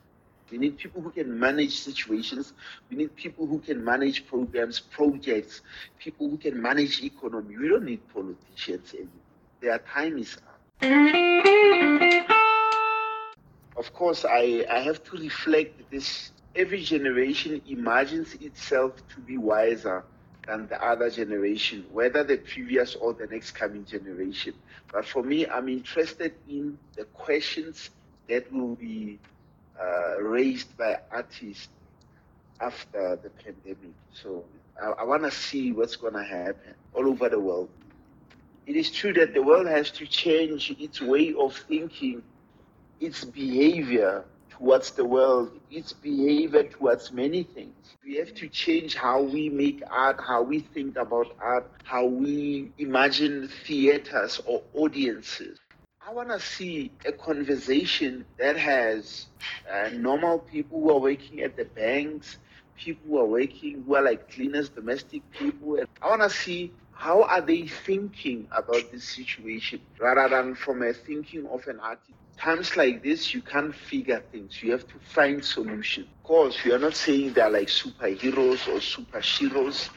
[0.50, 2.54] We need people who can manage situations.
[2.90, 5.62] We need people who can manage programs, projects,
[6.00, 7.58] people who can manage economy.
[7.58, 9.12] We don't need politicians anymore.
[9.62, 10.60] Their time is up.
[13.78, 16.32] Of course, I, I have to reflect this.
[16.56, 20.06] Every generation imagines itself to be wiser
[20.48, 24.54] than the other generation, whether the previous or the next coming generation.
[24.92, 27.90] But for me, I'm interested in the questions
[28.30, 29.20] that will be
[29.82, 31.68] uh, raised by artists
[32.62, 33.94] after the pandemic.
[34.14, 34.46] So
[34.82, 37.70] I, I want to see what's going to happen all over the world.
[38.66, 42.24] It is true that the world has to change its way of thinking,
[43.00, 44.24] its behavior
[44.58, 47.96] towards the world, its behavior towards many things.
[48.06, 52.72] We have to change how we make art, how we think about art, how we
[52.78, 55.60] imagine theaters or audiences.
[56.08, 59.28] I want to see a conversation that has
[59.72, 62.38] uh, normal people who are working at the banks,
[62.78, 65.78] people who are working, who are like cleaners, domestic people.
[65.78, 66.72] And I want to see
[67.06, 72.18] how are they thinking about this situation rather than from a thinking of an artist.
[72.36, 74.64] Times like this, you can't figure things.
[74.64, 76.08] You have to find solutions.
[76.18, 79.92] Of course, we are not saying they're like superheroes or super heroes.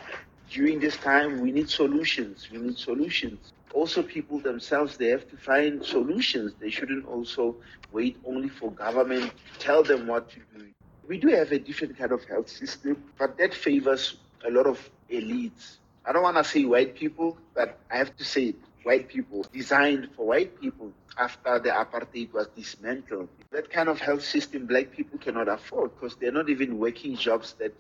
[0.50, 2.50] During this time, we need solutions.
[2.52, 7.54] We need solutions also people themselves they have to find solutions they shouldn't also
[7.92, 10.64] wait only for government to tell them what to do
[11.06, 14.16] we do have a different kind of health system but that favors
[14.46, 15.76] a lot of elites
[16.08, 20.08] i don't want to say white people but i have to say white people designed
[20.16, 23.28] for white people after the apartheid was dismantled.
[23.50, 27.54] That kind of health system black people cannot afford because they're not even working jobs
[27.58, 27.74] that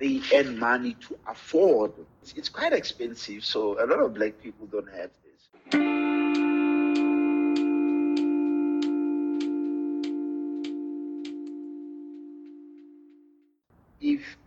[0.00, 1.92] they earn money to afford.
[2.22, 5.10] It's, it's quite expensive so a lot of black people don't have
[5.70, 6.27] if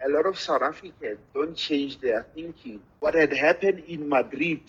[0.05, 4.61] a lot of South Africans don't change their thinking, what had happened in Madrid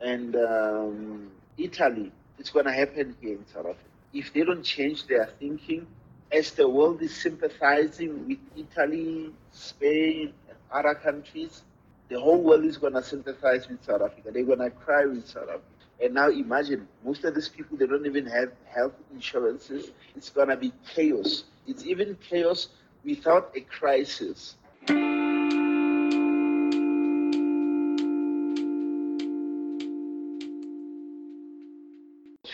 [0.00, 3.88] and um, Italy, it's going to happen here in South Africa.
[4.12, 5.86] If they don't change their thinking,
[6.30, 11.62] as the world is sympathizing with Italy, Spain, and other countries,
[12.08, 14.30] the whole world is going to sympathize with South Africa.
[14.32, 15.62] They're going to cry with South Africa.
[16.00, 19.90] And now imagine most of these people, they don't even have health insurances.
[20.16, 21.44] It's going to be chaos.
[21.66, 22.68] It's even chaos
[23.04, 24.56] without a crisis.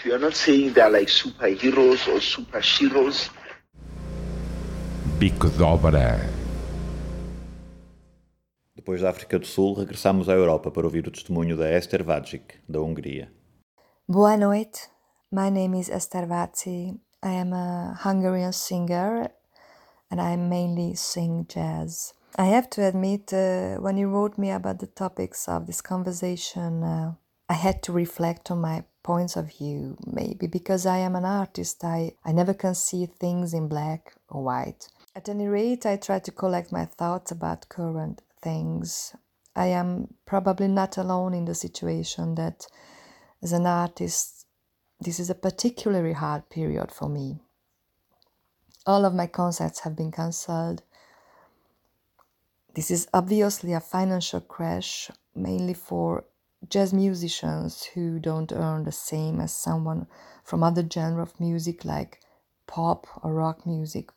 [0.04, 3.30] We are not saying they're like superheroes or super heroes.
[5.18, 6.18] Bico de obra.
[8.74, 12.60] Depois da África do Sul, regressamos à Europa para ouvir o testemunho da Esther Vajic,
[12.68, 13.32] da Hungria.
[14.08, 14.90] Boa noite.
[15.32, 17.00] My name is Esther Vaci.
[17.22, 19.30] I am a Hungarian singer
[20.10, 22.12] and I mainly sing jazz.
[22.36, 26.82] I have to admit, uh, when you wrote me about the topics of this conversation,
[26.82, 27.14] uh,
[27.48, 31.84] I had to reflect on my points of view, maybe because I am an artist,
[31.84, 34.88] I, I never can see things in black or white.
[35.14, 39.14] At any rate, I try to collect my thoughts about current things.
[39.54, 42.66] I am probably not alone in the situation that,
[43.42, 44.46] as an artist,
[44.98, 47.38] this is a particularly hard period for me.
[48.86, 50.82] All of my concerts have been cancelled.
[52.74, 56.24] This is obviously a financial crash, mainly for
[56.68, 60.08] jazz musicians who don't earn the same as someone
[60.42, 62.20] from other genre of music like
[62.66, 64.10] pop or rock music.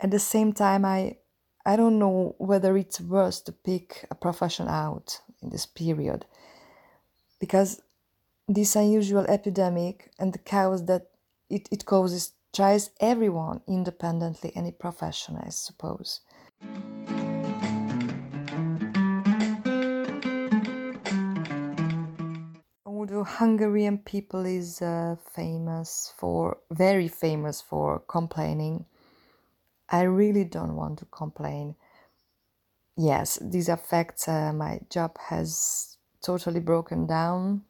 [0.00, 1.18] At the same time, I
[1.64, 6.24] I don't know whether it's worse to pick a profession out in this period
[7.38, 7.82] because
[8.48, 11.10] this unusual epidemic and the chaos that
[11.48, 16.20] it, it causes tries everyone independently any profession i suppose
[23.00, 28.84] although hungarian people is uh, famous for very famous for complaining.
[29.88, 31.76] I really don't want to complain.
[32.96, 37.62] Yes this affects uh, my job has totally broken down.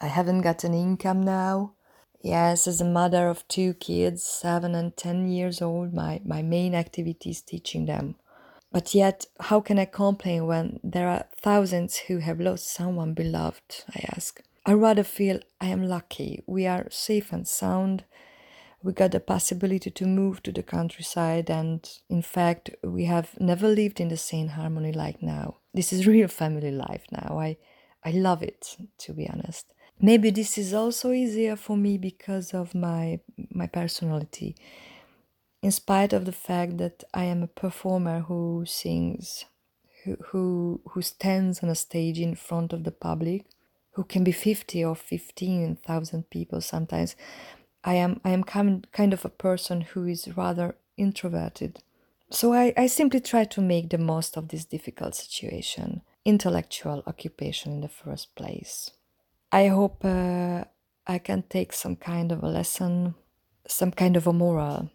[0.00, 1.74] I haven't got an income now
[2.22, 6.74] yes as a mother of two kids seven and ten years old my, my main
[6.74, 8.14] activity is teaching them.
[8.70, 13.84] But yet how can i complain when there are thousands who have lost someone beloved
[13.94, 14.40] i ask?
[14.64, 16.42] I rather feel i am lucky.
[16.46, 18.04] We are safe and sound.
[18.82, 23.68] We got the possibility to move to the countryside and in fact we have never
[23.68, 25.56] lived in the same harmony like now.
[25.74, 27.38] This is real family life now.
[27.38, 27.56] I
[28.04, 29.66] i love it to be honest
[30.02, 34.54] maybe this is also easier for me because of my my personality
[35.62, 39.46] in spite of the fact that i am a performer who sings
[40.04, 43.46] who who, who stands on a stage in front of the public
[43.92, 47.14] who can be 50 or 15,000 people sometimes.
[47.84, 51.82] I am I am kind kind of a person who is rather introverted.
[52.30, 57.72] So I, I simply try to make the most of this difficult situation, intellectual occupation
[57.72, 58.90] in the first place.
[59.52, 60.64] I hope uh,
[61.06, 63.14] I can take some kind of a lesson,
[63.68, 64.90] some kind of a moral.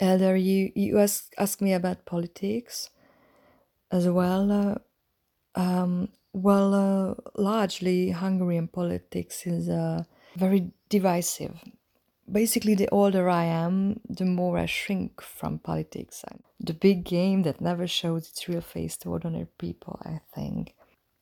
[0.00, 2.90] Helder, you, you ask, ask me about politics
[3.90, 4.50] as well.
[4.50, 4.74] Uh,
[5.60, 10.04] um, well, uh, largely Hungarian politics is uh,
[10.36, 11.58] very divisive.
[12.30, 16.24] Basically, the older I am, the more I shrink from politics.
[16.28, 20.74] And the big game that never shows its real face to ordinary people, I think.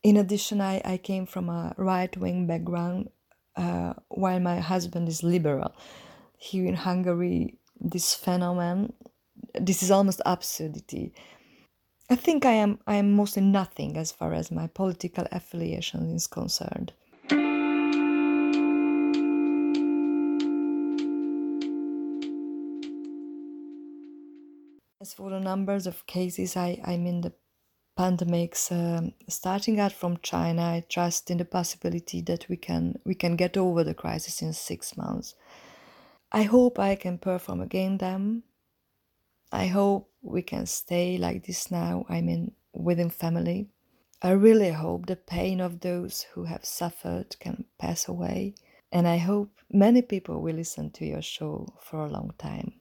[0.02, 3.11] In addition, I, I came from a right wing background,
[3.56, 5.74] uh, while my husband is liberal.
[6.36, 8.92] Here in Hungary, this phenomenon,
[9.54, 11.12] this is almost absurdity.
[12.11, 16.26] I think I am I am mostly nothing as far as my political affiliation is
[16.26, 16.92] concerned.
[25.11, 27.32] As for the numbers of cases, I, I mean the
[27.98, 33.16] pandemics um, starting out from China, I trust in the possibility that we can we
[33.16, 35.34] can get over the crisis in six months.
[36.30, 38.44] I hope I can perform again them.
[39.50, 43.66] I hope we can stay like this now, I mean, within family.
[44.22, 48.54] I really hope the pain of those who have suffered can pass away,
[48.92, 52.79] and I hope many people will listen to your show for a long time.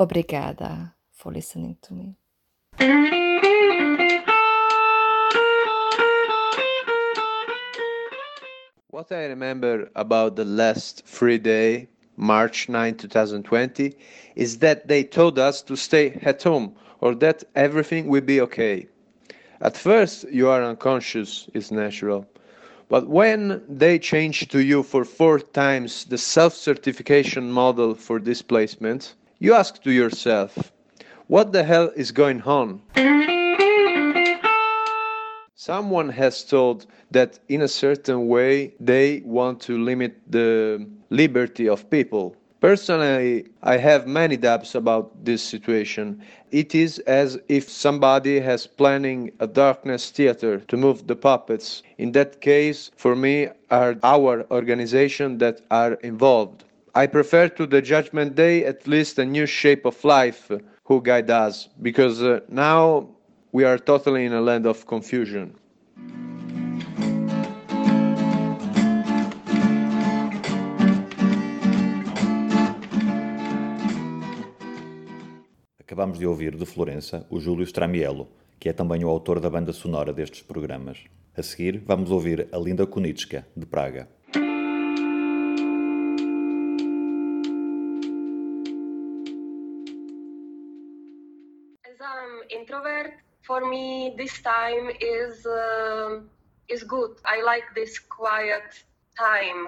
[0.00, 2.16] Obrigada for listening to me.
[8.88, 13.94] What I remember about the last free day, March 9, 2020,
[14.36, 18.86] is that they told us to stay at home or that everything will be okay.
[19.60, 22.26] At first, you are unconscious, it's natural.
[22.88, 29.14] But when they change to you for four times the self certification model for displacement,
[29.40, 30.70] you ask to yourself,
[31.26, 32.82] what the hell is going on?
[35.54, 41.88] Someone has told that in a certain way they want to limit the liberty of
[41.88, 42.36] people.
[42.60, 46.22] Personally, I have many doubts about this situation.
[46.50, 51.82] It is as if somebody has planning a darkness theater to move the puppets.
[51.96, 56.64] In that case, for me, are our organization that are involved.
[56.92, 60.50] I prefer to the judgment day at least a new shape of life
[60.82, 63.08] who guide us, because uh, now
[63.52, 65.54] we are totally in a land of confusion.
[75.78, 78.26] Acabamos de ouvir de Florença o Júlio Stramiello,
[78.58, 80.98] que é também o autor da banda sonora destes programas.
[81.36, 84.08] A seguir, vamos ouvir a Linda Kunitska, de Praga.
[93.50, 96.20] For me this time is uh,
[96.68, 97.12] is good.
[97.34, 98.68] I like this quiet
[99.18, 99.60] time.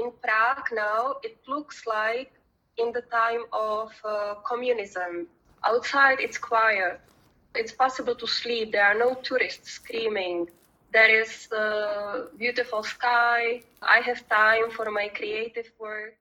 [0.00, 2.32] In Prague now, it looks like
[2.78, 5.26] in the time of uh, communism.
[5.70, 6.98] Outside, it's quiet.
[7.54, 8.72] It's possible to sleep.
[8.72, 10.48] There are no tourists screaming.
[10.96, 13.60] There is a beautiful sky.
[13.96, 16.16] I have time for my creative work.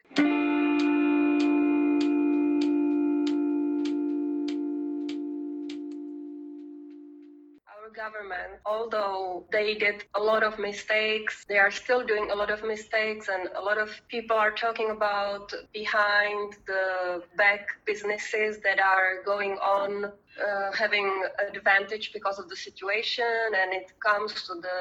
[8.06, 12.60] Government, although they did a lot of mistakes, they are still doing a lot of
[12.64, 16.86] mistakes, and a lot of people are talking about behind the
[17.38, 19.92] back businesses that are going on
[20.46, 21.10] uh, having
[21.56, 24.80] advantage because of the situation and it comes to the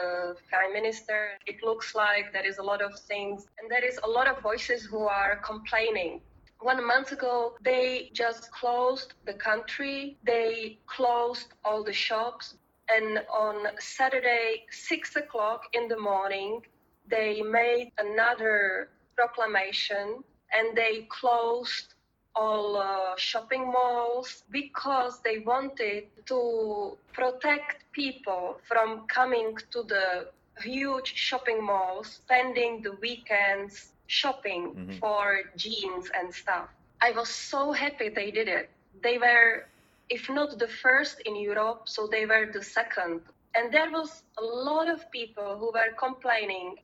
[0.50, 1.20] prime minister.
[1.46, 4.36] It looks like there is a lot of things and there is a lot of
[4.42, 6.20] voices who are complaining.
[6.60, 10.18] One month ago they just closed the country.
[10.24, 12.46] They closed all the shops
[12.88, 16.60] and on saturday six o'clock in the morning
[17.08, 20.22] they made another proclamation
[20.52, 21.94] and they closed
[22.34, 30.28] all uh, shopping malls because they wanted to protect people from coming to the
[30.60, 34.98] huge shopping malls, spending the weekends shopping Mhm.
[35.00, 36.68] for jeans and stuff.
[37.00, 38.70] I was so happy they did it.
[39.02, 39.66] They were
[40.08, 43.20] if not the first in Europe, so they were the second.
[43.54, 46.76] And there was a lot of people who were complaining.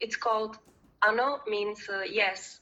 [0.00, 0.58] It's called
[1.06, 2.60] Ano means uh, yes.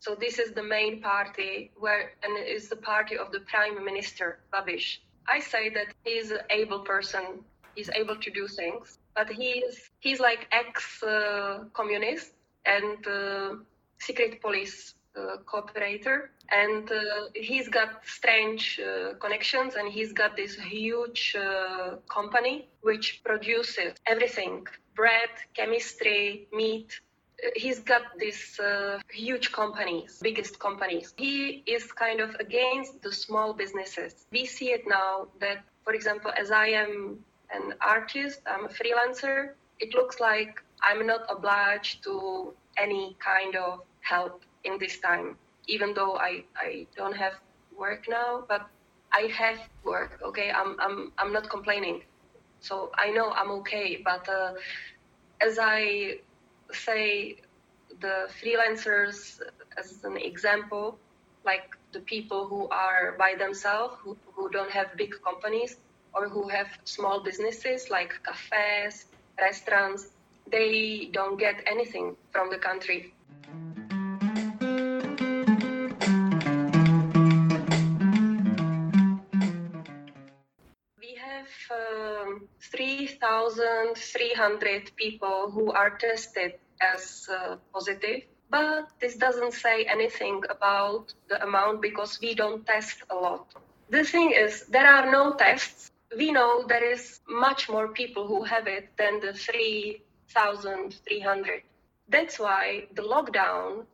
[0.00, 4.38] So this is the main party where and is the party of the prime minister
[4.52, 4.98] Babiš.
[5.28, 7.44] I say that he's an able person.
[7.74, 12.32] He's able to do things, but he's he's like ex-communist
[12.64, 13.54] and uh,
[13.98, 16.98] secret police uh, cooperator, and uh,
[17.34, 24.66] he's got strange uh, connections, and he's got this huge uh, company which produces everything:
[24.94, 27.00] bread, chemistry, meat,
[27.54, 31.14] he's got these uh, huge companies, biggest companies.
[31.16, 34.26] He is kind of against the small businesses.
[34.32, 39.52] We see it now that, for example, as I am an artist, I'm a freelancer,
[39.78, 45.36] it looks like I'm not obliged to any kind of help in this time,
[45.66, 47.34] even though I, I don't have
[47.76, 48.68] work now, but
[49.12, 50.50] I have work, okay?
[50.50, 52.02] I'm, I'm, I'm not complaining.
[52.60, 54.54] So I know I'm okay, but uh,
[55.40, 56.18] as I
[56.72, 57.36] say
[58.00, 59.40] the freelancers
[59.76, 60.98] as an example,
[61.44, 65.76] like the people who are by themselves, who, who don't have big companies
[66.16, 69.04] or who have small businesses like cafes,
[69.38, 70.08] restaurants,
[70.50, 73.12] they don't get anything from the country.
[80.98, 89.84] We have um, 3,300 people who are tested as uh, positive, but this doesn't say
[89.84, 93.52] anything about the amount because we don't test a lot.
[93.90, 95.90] The thing is, there are no tests.
[96.16, 101.62] We know there is much more people who have it than the 3,300.
[102.08, 103.84] That's why the lockdown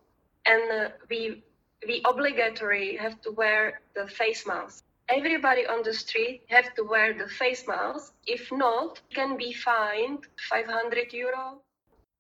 [0.47, 1.43] and we
[1.87, 7.13] we obligatory have to wear the face mask everybody on the street have to wear
[7.13, 8.15] the face mask.
[8.27, 11.61] If not, can be fined 500 euro.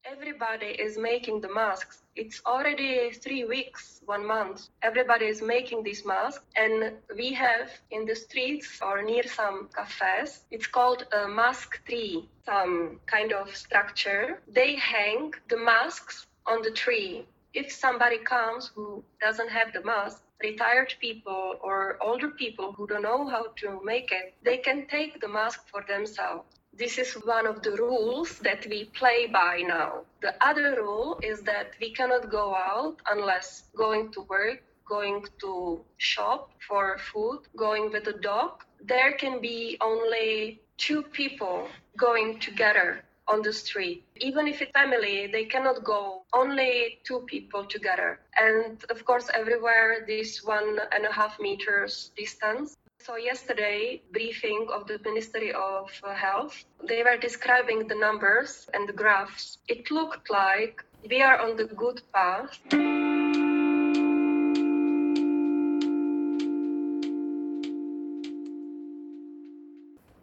[0.04, 2.01] Everybody is making the masks.
[2.14, 4.68] It's already three weeks, one month.
[4.82, 10.44] Everybody is making these masks, and we have in the streets or near some cafes.
[10.50, 14.42] It's called a mask tree, some kind of structure.
[14.46, 17.26] They hang the masks on the tree.
[17.54, 23.02] If somebody comes who doesn't have the mask, retired people or older people who don't
[23.02, 26.44] know how to make it, they can take the mask for themselves.
[26.74, 30.04] This is one of the rules that we play by now.
[30.22, 35.84] The other rule is that we cannot go out unless going to work, going to
[35.98, 38.64] shop for food, going with a dog.
[38.80, 44.04] There can be only two people going together on the street.
[44.16, 48.20] Even if it's family, they cannot go only two people together.
[48.36, 52.76] And of course, everywhere this one and a half meters distance.
[53.04, 58.92] So yesterday, briefing of the Ministry of Health, they were describing the numbers and the
[58.92, 59.58] graphs.
[59.66, 62.60] It looked like we are on the good path.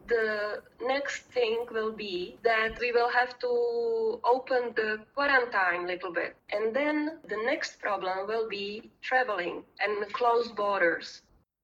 [0.08, 6.12] the next thing will be that we will have to open the quarantine a little
[6.12, 6.36] bit.
[6.52, 11.22] And then the next problem will be traveling and close borders.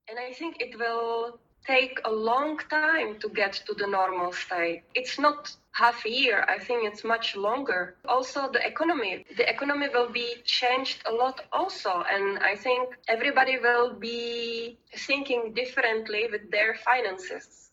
[0.08, 4.84] And I think it will take a long time to get to the normal state.
[4.93, 6.45] It's not half a year.
[6.47, 7.95] I think it's much longer.
[8.08, 9.26] Also, the economy.
[9.36, 12.03] The economy will be changed a lot also.
[12.08, 17.72] And I think everybody will be thinking differently with their finances.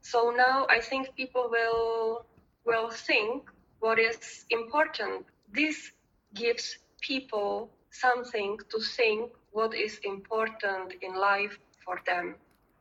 [0.00, 2.24] So now I think people will
[2.64, 3.44] will think
[3.80, 5.26] what is important.
[5.52, 5.92] This
[6.34, 12.34] gives people something to think what is important in life for them.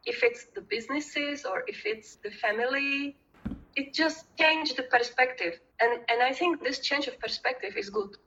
[0.05, 3.15] If it's the businesses or if it's the family,
[3.75, 5.59] it just changed the perspective.
[5.81, 8.17] And and I think this change of perspective is good.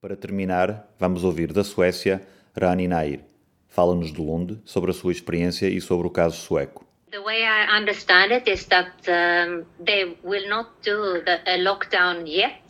[0.00, 2.20] Para terminar, vamos ouvir da Suécia
[2.56, 3.31] Rani Nair.
[3.72, 6.86] Fala-nos de Lund sobre a sua experiência e sobre o caso sueco.
[7.10, 12.26] The way I understand it is that um, they will not do the a lockdown
[12.26, 12.62] yet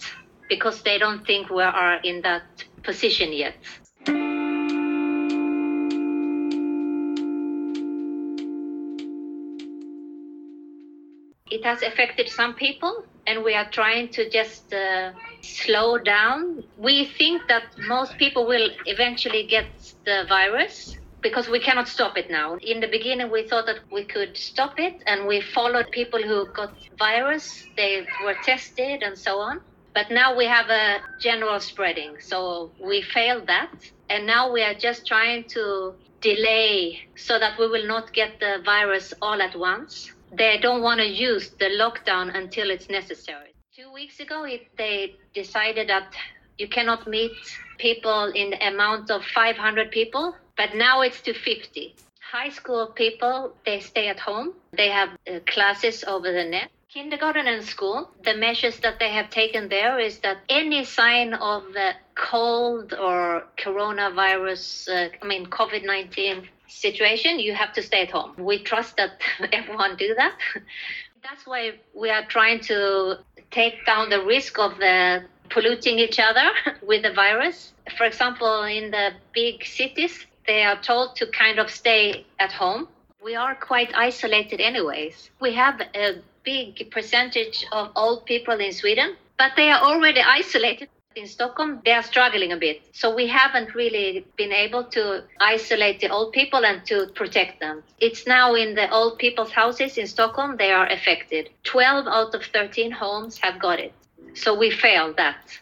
[0.49, 2.45] because they don't think we are in that
[2.85, 3.57] position yet.
[11.51, 15.13] It has affected some people, and we are trying to just uh,
[15.43, 16.65] slow down.
[16.77, 19.67] We think that most people will eventually get
[20.05, 22.57] the virus because we cannot stop it now.
[22.61, 26.47] In the beginning, we thought that we could stop it, and we followed people who
[26.53, 27.65] got virus.
[27.77, 29.61] They were tested and so on.
[29.95, 33.71] But now we have a general spreading, so we failed that,
[34.09, 38.63] and now we are just trying to delay so that we will not get the
[38.65, 40.11] virus all at once.
[40.33, 43.55] They don't want to use the lockdown until it's necessary.
[43.77, 46.13] Two weeks ago, it, they decided that
[46.59, 47.33] you cannot meet
[47.79, 51.95] people in the amount of 500 people but now it's to 50.
[52.21, 54.55] High school people, they stay at home.
[54.73, 56.71] They have uh, classes over the net.
[56.89, 61.73] Kindergarten and school, the measures that they have taken there is that any sign of
[61.73, 68.11] the cold or coronavirus, uh, I mean, COVID 19 situation, you have to stay at
[68.11, 68.35] home.
[68.39, 69.21] We trust that
[69.53, 70.37] everyone do that.
[71.23, 73.19] That's why we are trying to
[73.51, 76.51] take down the risk of the polluting each other
[76.87, 77.73] with the virus.
[77.97, 82.89] For example, in the big cities, they are told to kind of stay at home.
[83.23, 85.31] We are quite isolated, anyways.
[85.41, 90.89] We have a big percentage of old people in Sweden, but they are already isolated.
[91.15, 92.81] In Stockholm, they are struggling a bit.
[92.93, 97.83] So we haven't really been able to isolate the old people and to protect them.
[98.01, 101.51] It's now in the old people's houses in Stockholm, they are affected.
[101.65, 103.93] 12 out of 13 homes have got it.
[104.35, 105.59] So we failed that.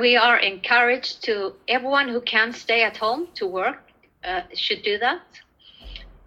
[0.00, 3.90] we are encouraged to everyone who can stay at home to work
[4.24, 5.20] uh, should do that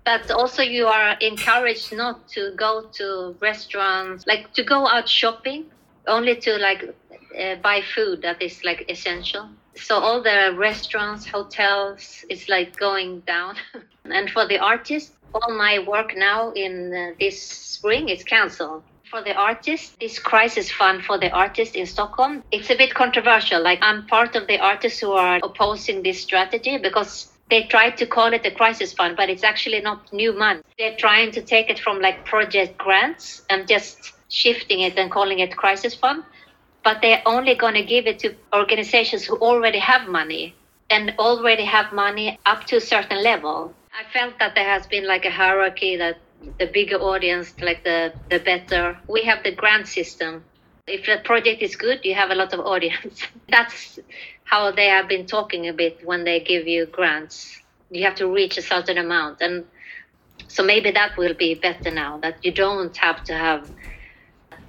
[0.06, 5.66] but also you are encouraged not to go to restaurants like to go out shopping
[6.08, 6.96] only to like
[7.38, 9.50] uh, buy food that is like essential.
[9.76, 13.56] So all the restaurants hotels is like going down.
[14.06, 18.84] And for the artists all my work now in uh, this spring is canceled.
[19.10, 23.62] For the artist, this crisis fund for the artist in Stockholm, it's a bit controversial.
[23.62, 28.06] Like I'm part of the artists who are opposing this strategy because they tried to
[28.06, 30.62] call it a crisis fund, but it's actually not new money.
[30.78, 35.40] They're trying to take it from like project grants and just shifting it and calling
[35.40, 36.24] it crisis fund.
[36.84, 40.56] But they're only going to give it to organizations who already have money
[40.90, 43.74] and already have money up to a certain level.
[43.94, 46.18] I felt that there has been like a hierarchy that
[46.60, 48.98] the bigger audience, like the the better.
[49.08, 50.44] We have the grant system.
[50.88, 53.22] If the project is good, you have a lot of audience.
[53.50, 54.00] That's
[54.46, 57.60] how they have been talking a bit when they give you grants.
[57.92, 59.66] You have to reach a certain amount, and
[60.48, 62.18] so maybe that will be better now.
[62.20, 63.70] That you don't have to have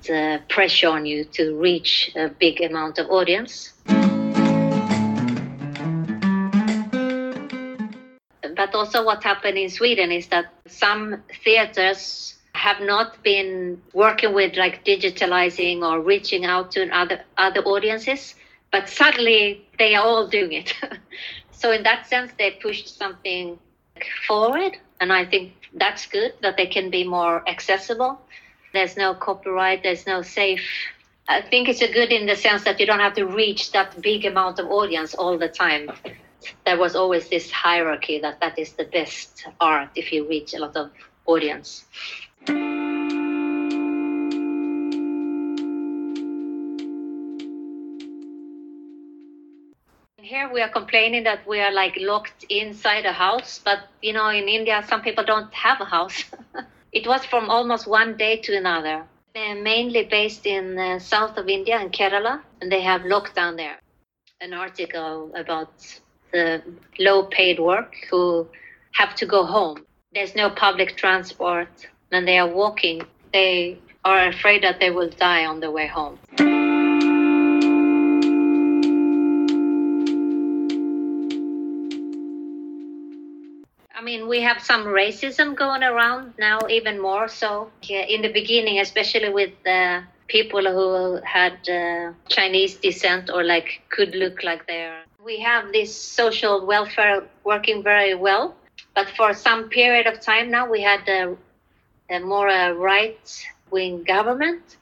[0.06, 3.72] the pressure on you to reach a big amount of audience.
[8.56, 14.56] But also, what happened in Sweden is that some theaters have not been working with
[14.56, 18.34] like digitalizing or reaching out to other other audiences,
[18.76, 20.74] but suddenly they are all doing it.
[21.50, 23.58] so in that sense, they pushed something
[24.26, 28.20] forward, and I think that's good that they can be more accessible.
[28.74, 29.82] There's no copyright.
[29.82, 30.60] There's no safe.
[31.26, 34.00] I think it's a good in the sense that you don't have to reach that
[34.02, 35.90] big amount of audience all the time
[36.64, 40.58] there was always this hierarchy that that is the best art if you reach a
[40.58, 40.90] lot of
[41.26, 41.84] audience.
[50.26, 54.28] Here we are complaining that we are like locked inside a house, but you know,
[54.28, 56.24] in India, some people don't have a house.
[56.92, 59.04] it was from almost one day to another.
[59.34, 63.78] They're mainly based in the south of India in Kerala, and they have lockdown there.
[64.40, 65.70] An article about
[66.32, 66.60] the
[66.98, 68.48] low paid work who
[68.94, 69.86] have to go home.
[70.12, 71.68] There's no public transport
[72.10, 73.02] and they are walking.
[73.32, 76.18] They are afraid that they will die on the way home.
[84.08, 87.70] Mean, we have some racism going around now, even more so.
[87.88, 94.14] In the beginning, especially with the people who had uh, Chinese descent or like could
[94.14, 95.90] look like they're we have this
[96.20, 98.54] social welfare working very well.
[98.94, 101.36] But for some period of time now, we had a,
[102.08, 104.76] a more uh, right wing government.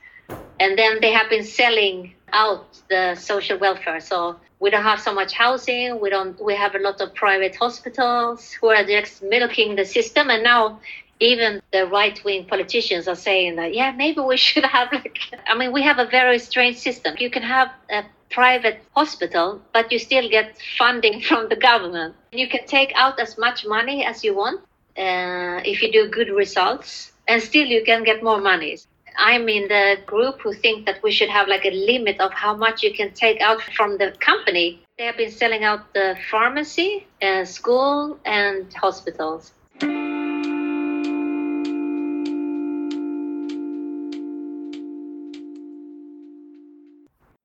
[0.61, 4.01] And then they have been selling out the social welfare.
[4.01, 6.01] So we don't have so much housing.
[6.01, 6.41] We don't.
[6.43, 10.31] We have a lot of private hospitals who are just milking the system.
[10.31, 10.81] And now
[11.21, 15.57] even the right wing politicians are saying that yeah maybe we should have like i
[15.57, 18.03] mean we have a very strange system you can have a
[18.35, 22.15] private hospital, but you still get funding from the government.
[22.33, 24.61] You can take out as much money as you want
[24.99, 28.77] uh, if you do good results, and still you can get more money.
[29.17, 32.57] I'm in the group who think that we should have like a limit of how
[32.57, 34.83] much you can take out from the company.
[34.99, 39.53] They have been selling out the pharmacy, uh, school, and hospitals.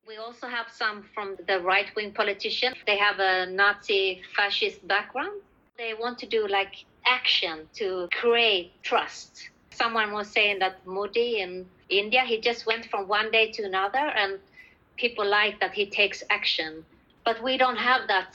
[0.08, 2.78] We also have some from the right wing politicians.
[2.88, 5.42] They have a Nazi fascist background.
[5.78, 9.50] They want to do like action to create trust.
[9.82, 14.06] Someone was saying that Modi in India, he just went from one day to another,
[14.22, 14.40] and
[14.98, 16.72] people like that he takes action.
[17.24, 18.32] But we don't have that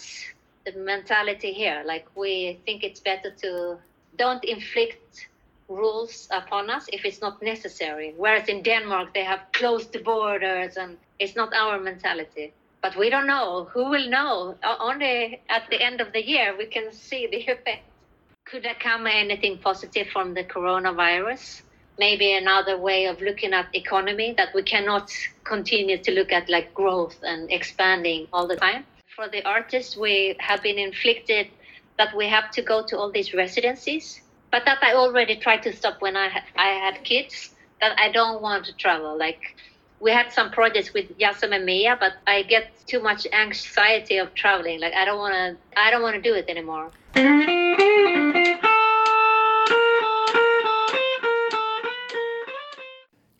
[0.76, 1.82] mentality here.
[1.84, 3.76] Like we think it's better to
[4.16, 5.28] don't inflict
[5.68, 8.14] rules upon us if it's not necessary.
[8.16, 12.52] Whereas in Denmark, they have closed the borders and it's not our mentality.
[12.82, 13.68] But we don't know.
[13.72, 14.56] Who will know?
[14.62, 17.84] Only at the end of the year we can see the effect.
[18.44, 21.62] Could there come anything positive from the coronavirus?
[21.98, 25.10] Maybe another way of looking at economy that we cannot
[25.44, 28.84] continue to look at like growth and expanding all the time.
[29.14, 31.48] For the artists, we have been inflicted
[31.98, 34.20] that we have to go to all these residencies
[34.54, 37.50] but that I already tried to stop when I I had kids.
[37.80, 39.18] That I don't want to travel.
[39.18, 39.42] Like
[39.98, 44.32] we had some projects with Yasum and Mia, but I get too much anxiety of
[44.34, 44.78] traveling.
[44.80, 45.48] Like I don't want to.
[45.86, 46.86] I don't want to do it anymore.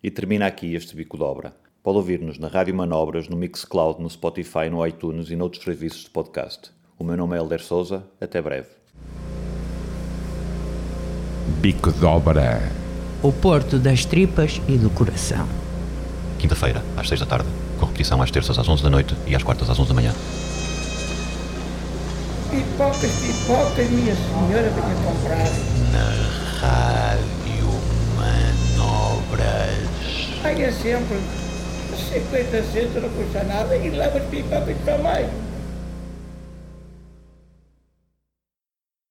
[0.04, 1.56] E termina aqui este bico de obra.
[1.82, 6.10] Pode ouvir-nos na Rádio Manobras, no Mixcloud, no Spotify, no iTunes e noutros serviços de
[6.10, 6.70] podcast.
[6.98, 8.04] O meu nome é Helder Souza.
[8.20, 8.68] Até breve.
[11.58, 12.70] Bico de Obra.
[13.22, 15.48] O Porto das Tripas e do Coração.
[16.38, 17.48] Quinta-feira, às 6 da tarde,
[17.80, 20.12] com repetição às terças às 11 da noite e às quartas às 11 da manhã.
[22.50, 25.48] Pipocas, pipocas, minha senhora venha comprar.
[25.94, 27.43] Na Rádio
[29.34, 30.42] compras.
[30.42, 31.18] Pague sempre.
[32.12, 35.26] 50 centos não custa nada e leva de pipa para mais.